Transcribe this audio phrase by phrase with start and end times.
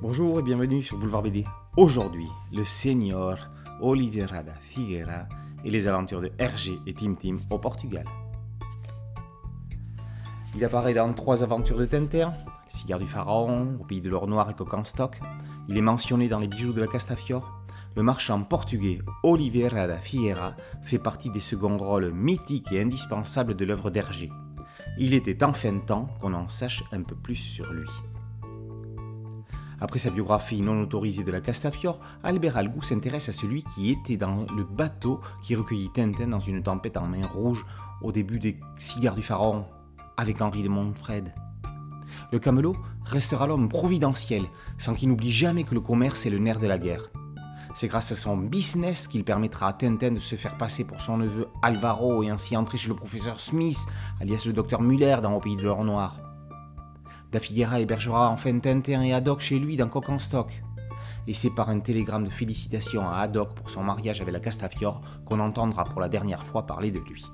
[0.00, 1.44] Bonjour et bienvenue sur Boulevard BD.
[1.76, 3.50] Aujourd'hui, le Seigneur
[3.80, 5.26] Oliveira da Figueira
[5.64, 8.04] et les aventures de Hergé et Tim Tim au Portugal.
[10.54, 14.28] Il apparaît dans trois aventures de Tintin, les cigares du pharaon, au pays de l'or
[14.28, 15.18] noir et coq en stock.
[15.68, 17.60] Il est mentionné dans les bijoux de la Castafiore.
[17.96, 20.54] Le marchand portugais Oliveira da Figueira
[20.84, 24.30] fait partie des seconds rôles mythiques et indispensables de l'œuvre d'Hergé.
[24.96, 27.88] Il était enfin temps qu'on en sache un peu plus sur lui.
[29.80, 34.16] Après sa biographie non autorisée de la Castafiore, Albert Algou s'intéresse à celui qui était
[34.16, 37.64] dans le bateau qui recueillit Tintin dans une tempête en main rouge
[38.02, 39.66] au début des Cigares du Pharaon,
[40.16, 41.32] avec Henri de Montfred.
[42.32, 44.46] Le camelot restera l'homme providentiel,
[44.78, 47.08] sans qu'il n'oublie jamais que le commerce est le nerf de la guerre.
[47.72, 51.18] C'est grâce à son business qu'il permettra à Tintin de se faire passer pour son
[51.18, 53.78] neveu Alvaro et ainsi entrer chez le professeur Smith,
[54.20, 56.27] alias le docteur Muller dans Au pays de l'or noir.
[57.30, 60.62] Da Figuera hébergera enfin Tintin et Haddock chez lui dans Coq en stock.
[61.26, 65.02] Et c'est par un télégramme de félicitations à Haddock pour son mariage avec la Castafiore
[65.26, 67.26] qu'on entendra pour la dernière fois parler de lui.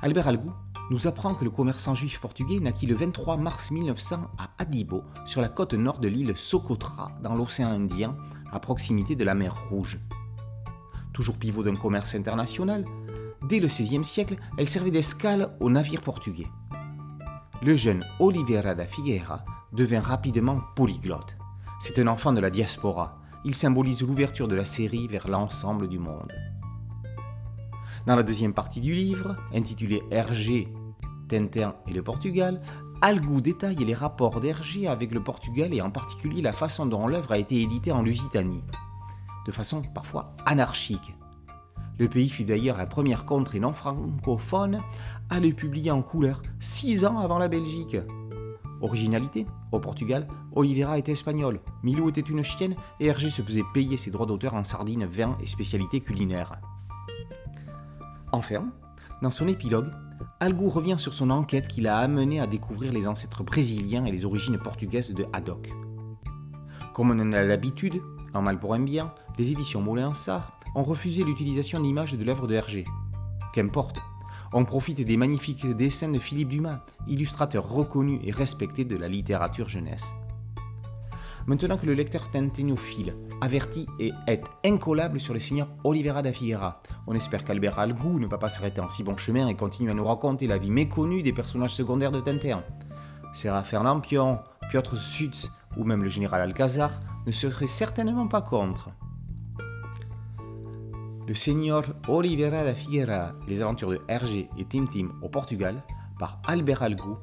[0.00, 0.50] Albert Algou
[0.90, 5.42] nous apprend que le commerçant juif portugais naquit le 23 mars 1900 à Adibo, sur
[5.42, 8.16] la côte nord de l'île Socotra, dans l'océan Indien,
[8.50, 10.00] à proximité de la mer Rouge.
[11.12, 12.84] Toujours pivot d'un commerce international,
[13.48, 16.48] dès le XVIe siècle, elle servait d'escale aux navires portugais.
[17.64, 21.36] Le jeune Oliveira da Figueira devint rapidement polyglotte.
[21.78, 23.20] C'est un enfant de la diaspora.
[23.44, 26.32] Il symbolise l'ouverture de la série vers l'ensemble du monde.
[28.04, 30.72] Dans la deuxième partie du livre, intitulée Hergé,
[31.28, 32.60] Tintin et le Portugal,
[33.00, 37.30] Algou détaille les rapports d'Hergé avec le Portugal et en particulier la façon dont l'œuvre
[37.30, 38.64] a été éditée en Lusitanie,
[39.46, 41.14] de façon parfois anarchique.
[41.98, 44.80] Le pays fut d'ailleurs la première contrée non francophone
[45.30, 47.96] à le publier en couleur, six ans avant la Belgique.
[48.80, 53.96] Originalité Au Portugal, Oliveira était espagnol, Milou était une chienne et Hergé se faisait payer
[53.96, 56.60] ses droits d'auteur en sardines, vins et spécialités culinaires.
[58.32, 58.72] Enfin,
[59.20, 59.92] dans son épilogue,
[60.40, 64.24] Algou revient sur son enquête qui l'a amené à découvrir les ancêtres brésiliens et les
[64.24, 65.72] origines portugaises de Haddock.
[66.94, 68.02] Comme on en a l'habitude,
[68.34, 72.46] en mal pour un bien, les éditions Moulin Sarr ont refusé l'utilisation d'images de l'œuvre
[72.46, 72.84] de Hergé.
[73.52, 74.00] Qu'importe,
[74.52, 79.68] on profite des magnifiques dessins de Philippe Dumas, illustrateur reconnu et respecté de la littérature
[79.68, 80.14] jeunesse.
[81.46, 86.82] Maintenant que le lecteur tintinophile averti et est incollable sur les seigneurs Oliveira da Figueira,
[87.06, 89.94] on espère qu'Albert Algou ne va pas s'arrêter en si bon chemin et continue à
[89.94, 92.62] nous raconter la vie méconnue des personnages secondaires de Tintin.
[93.32, 94.38] Séraphin Lampion,
[94.70, 96.92] Piotr Sutz ou même le général Alcazar
[97.26, 98.90] ne seraient certainement pas contre.
[101.26, 105.82] Le Seigneur Oliveira da Figueira les aventures de Hergé et Tim Tim au Portugal
[106.18, 107.16] par Albert Algou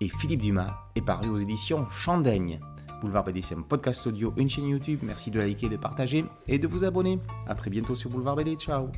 [0.00, 2.60] et Philippe Dumas est paru aux éditions Chandaigne.
[3.00, 5.00] Boulevard BD, un podcast audio, une chaîne YouTube.
[5.02, 7.20] Merci de liker, de partager et de vous abonner.
[7.46, 8.56] A très bientôt sur Boulevard BD.
[8.56, 8.90] Ciao